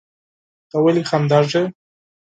[0.69, 1.63] ته ولې خندېږې؟